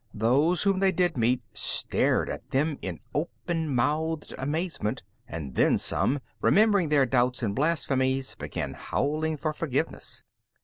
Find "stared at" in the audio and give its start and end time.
1.53-2.49